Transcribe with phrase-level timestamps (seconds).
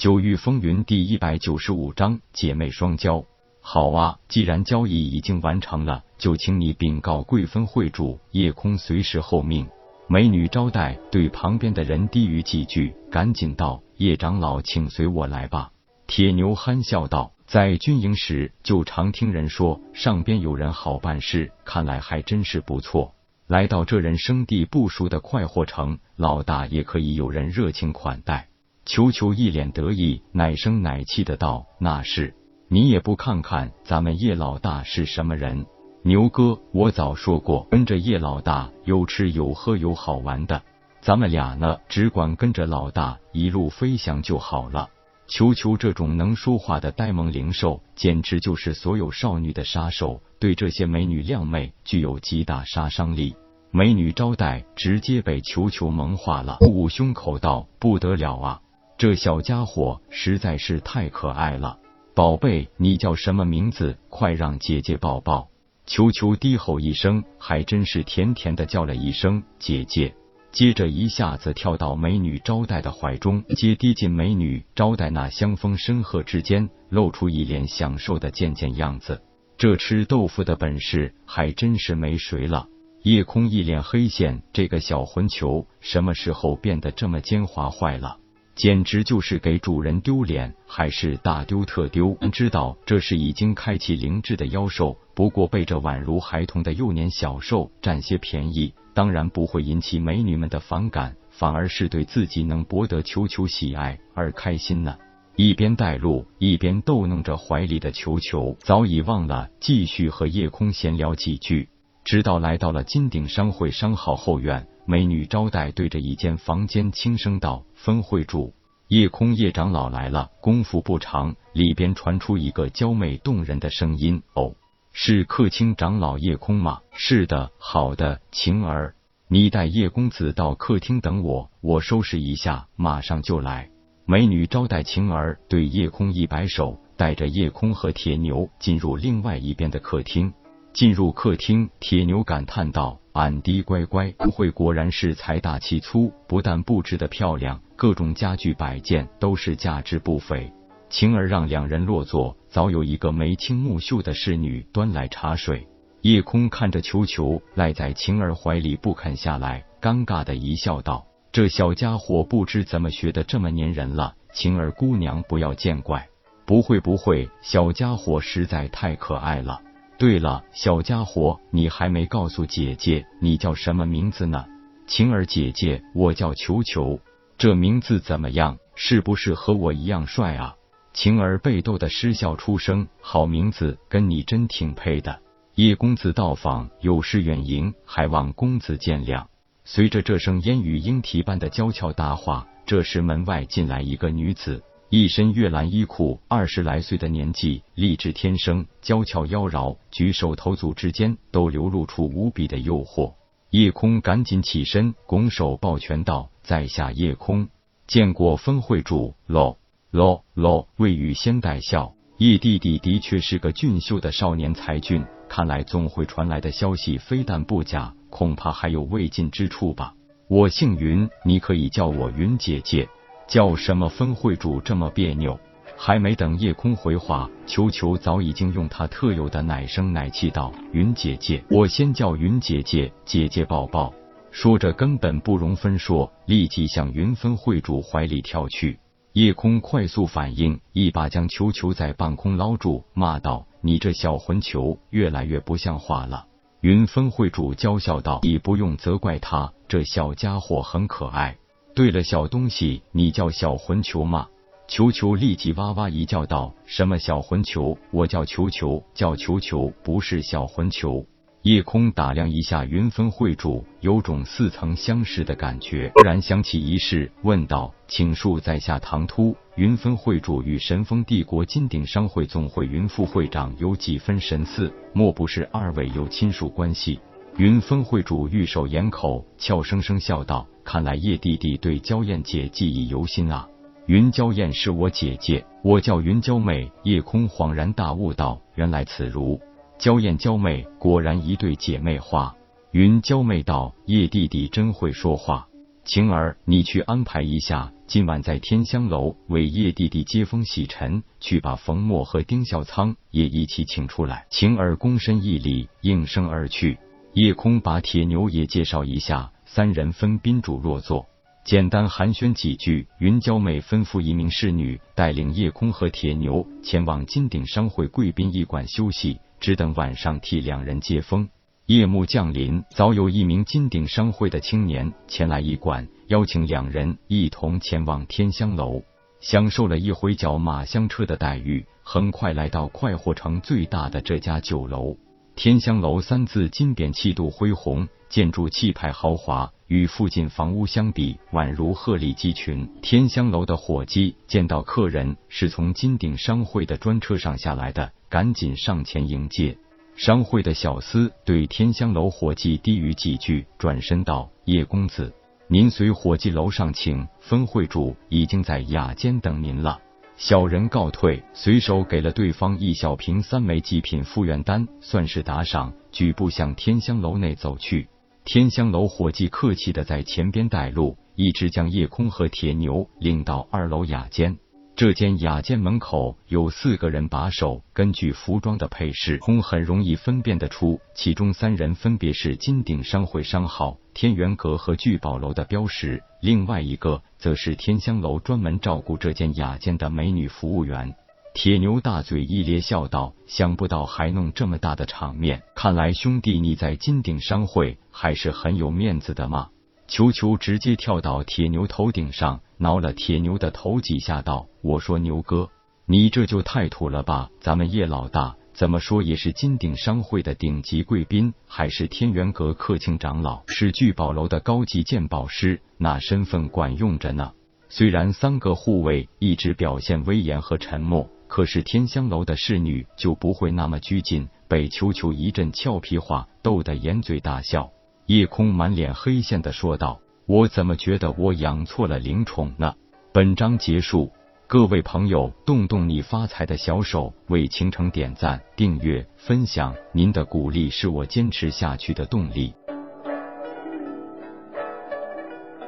[0.00, 3.22] 九域风云第一百九十五章姐妹双交。
[3.60, 9.68] 好啊，既然交易已经完成了，就请你禀告贵分会主夜空，随时候命。
[10.08, 15.70] 美女招待对旁边的人低语几句，赶紧道：“叶长老，请随我来吧。”
[16.08, 23.12] 铁牛憨笑道：“在军营时就常听人说，上边有人好办事，看来还真是不错。
[23.46, 28.46] 来到这人生地不熟的快活城，老大也可以有人热情款待。”
[28.90, 32.34] 球球一脸得意，奶声奶气的道：“那是，
[32.66, 35.64] 你也不看看咱们叶老大是什么人。
[36.02, 40.60] 牛哥，我早说过，跟着叶老大有吃有喝有好玩的，
[41.00, 44.88] 咱们俩呢，只管跟着老大一路飞翔就好了。”
[45.28, 53.36] 球球这种能说话的呆萌灵兽，简直就是所有少女的杀手，对这些美女靓妹具有极大杀伤力。
[53.70, 58.60] 美女招待直接被球球萌化了，捂捂胸口道：“不得了啊！”
[59.00, 61.78] 这小家伙实在是太可爱了，
[62.14, 63.96] 宝贝，你叫什么名字？
[64.10, 65.48] 快让姐姐抱抱！
[65.86, 70.14] 球球低吼一声，还真是甜甜的叫了一声姐姐，
[70.52, 79.22] 接着一下子跳到美女招待的怀中，接低进美女招待那香风深壑之间，露出一脸享受的贱贱样子。
[79.56, 82.66] 这吃豆腐的本事还真是没谁了。
[83.02, 88.18] 夜空一脸黑线，这个小混球什么时候变得这么奸猾坏了？
[88.54, 92.16] 简直就是给主人丢脸，还是大丢特丢！
[92.30, 104.96] 知道这是已经开启灵智的妖兽，不过被这宛如孩童的幼年小兽占些便宜，当然不会引起美女们的反感，反而是对自己能博得球球喜爱而开心呢。
[105.36, 111.70] 一边带路，一边逗弄着怀里的球球，早已忘了继续和夜空闲聊几句，
[112.04, 114.66] 直到来到了金鼎商会商号后院。
[114.86, 118.54] 美女招待对着一间房间轻声道：“分会主，
[118.88, 124.54] 夜空叶长老来了。”功夫不长，里边传出一个娇媚动人的声音：“哦，
[124.92, 128.94] 是客卿长老夜空吗？”“是的，好的，晴儿，
[129.28, 133.70] 你带叶公子到客厅等我，我收拾一下，马上就来。”
[134.06, 140.32] 美女招待晴儿对叶空一摆手，带着叶空和铁牛进入另外一边的客厅。
[140.72, 142.98] 进入客厅，铁牛感叹道。
[143.12, 150.52] 俺的乖乖，不会果然是财大气粗，不但布置的漂亮，各种家具摆件都是价值不菲。
[150.88, 155.66] 晴儿让两人落座，早有一个眉清目秀的侍女端来茶水。
[156.02, 166.06] 夜空看着球球赖在晴儿怀里不肯下来，尴尬的一笑道：“这小家伙不知怎么学的这么粘人了，晴儿姑娘不要见怪。”
[166.46, 169.60] 不会不会，小家伙实在太可爱了。
[170.00, 174.46] 对了，小家伙，你还没告诉姐姐你叫什么名字呢？
[174.86, 176.98] 晴儿姐姐，我叫球球，
[177.36, 178.56] 这名字怎么样？
[178.74, 180.54] 是不是和我一样帅啊？
[180.94, 185.20] 晴儿被逗得失笑出声，好名字，跟你真挺配的。
[185.56, 189.26] 叶公子到访，有失远迎，还望公子见谅。
[189.66, 194.62] 随着这声烟雨莺啼般的娇俏答话，这时门外进来一个女子。
[194.92, 203.12] 一身月蓝衣裤，二十来岁的年纪，丽质天生，娇俏妖娆，举手投足之间都流露出无比的诱惑。
[203.50, 207.50] 夜空赶紧起身，拱手抱拳道：“在下夜空，
[207.86, 209.58] 见过分会主。”喽
[209.92, 211.94] 喽喽，未雨先带笑。
[212.18, 219.94] 叶弟弟的确是个俊秀的少年才俊，看来总会传来的消息非但不假，恐怕还有未尽之处吧。
[220.26, 222.88] 我姓云，你可以叫我云姐姐。
[223.30, 225.38] 叫什么分会主这么别扭？
[225.76, 233.94] 还没等夜空回话，球球早已经用他特有的奶声奶气道：“云姐姐，我先叫云姐姐，姐姐抱抱。”
[234.32, 238.80] 说着根本不容分说，立即向云分会主怀里跳去。
[239.12, 246.26] 夜空快速反应，一把将球球在半空捞住，骂道：“你这小混球，越来越不像话了！”
[246.62, 251.36] 云分会主娇笑道：“你不用责怪他，这小家伙很可爱。”
[251.72, 254.26] 对了，小东西，你叫小混球吗？
[254.66, 257.78] 球球立即哇哇一叫道：“什么小混球？
[257.92, 261.06] 我叫球球，叫球球，不是小混球。”
[261.42, 277.00] 夜空打量一下云峰会主，有种似曾相识的感觉，突然想起一事，问道：“请恕在下唐突，云峰会主与神风帝国金鼎商会总会云副会长有几分神似，莫不是二位有亲属关系？”
[277.36, 280.46] 云峰会主玉手掩口，俏声声笑道。
[280.64, 283.48] 看来叶弟弟对娇艳姐记忆犹新啊！
[283.86, 286.70] 云娇艳是我姐姐，我叫云娇妹。
[286.84, 289.40] 夜空恍然大悟道：“原来此如，
[289.78, 292.34] 娇艳娇妹果然一对姐妹花。”
[292.72, 295.48] 云娇妹道：“叶弟弟真会说话。”
[295.84, 304.26] 晴儿，你去安排一下，今晚在天香楼为叶弟弟接风洗尘，去把冯墨和丁孝仓也一起请出来。
[304.30, 306.78] 晴儿躬身一礼，应声而去。
[307.14, 311.08] 叶空把铁牛也介绍一下，三人分宾主落座，
[311.44, 312.86] 简单寒暄几句。
[313.00, 321.28] 云娇妹吩咐一名侍女带领叶空和铁牛前往金鼎商会贵宾驿馆休息，只等晚上替两人接风。
[321.66, 328.84] 夜幕降临，早有一名金鼎商会的青年前来驿馆，邀请两人一同前往天香楼，
[329.20, 331.66] 享受了一回脚马香车的待遇。
[331.82, 334.96] 很快来到快活城最大的这家酒楼。
[335.42, 342.68] 天香楼三字金匾气度恢宏，建筑气派豪华，与附近房屋相比，宛如鹤立鸡群。
[342.82, 349.56] 天香楼的伙计见到客人是从金鼎商会的专车上下来的，赶紧上前迎接。
[349.96, 355.10] 商会的小厮对天香楼伙计低语几句，转身道：“叶公子，
[355.48, 359.80] 您随伙计楼上请，分会主已经在雅间等您了。”
[360.20, 365.72] 小人告退，随手给了对方一小瓶三枚祭品复原丹，算是打赏。
[365.90, 367.88] 举步向天香楼内走去。
[368.26, 374.36] 天香楼伙计客气的在前边带路，一直将夜空和铁牛领到二楼雅间。
[374.80, 390.94] 这间雅间门口有四个人把守，根据服装的配饰，空很容易分辨得出，其中三人分别是金鼎商会商号、天元阁和聚宝楼的标识，另外一个则是天香楼专门照顾这间雅间的美女服务员。
[391.34, 399.50] 铁牛大嘴一咧，笑道：“想不到还弄这么大的场面，看来兄弟你在金鼎商会还是很有面子的嘛。”
[399.88, 405.48] 球球直接跳到铁牛头顶上，挠了铁牛的头几下，道：“我说牛哥，
[405.86, 407.30] 你这就太土了吧？
[407.40, 417.32] 咱们叶老大怎么说也是金鼎商会的顶级贵宾，还是天元阁客卿长老，是聚宝楼的高级鉴宝师，那身份管用着呢。
[417.70, 427.70] 虽然三个护卫一直表现威严和沉默，可是天香楼的侍女就不会那么拘谨，被秋秋一阵俏皮话逗得掩嘴大笑。”
[428.04, 432.72] 夜空满脸黑线的说道：“我怎么觉得我养错了灵宠呢？”
[433.12, 434.12] 本章结束，
[434.46, 442.54] 各位朋友，动动你发财的小手，为倾城点赞、订阅、分享，您的鼓励是我坚持下去的动力。